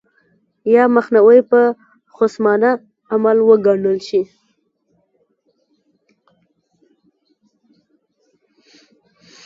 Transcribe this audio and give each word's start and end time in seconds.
یا 0.73 0.83
مخنیوی 0.95 1.39
به 1.49 1.61
خصمانه 2.15 2.71
عمل 3.13 3.37
وګڼل 3.47 3.97
شي. 4.07 4.21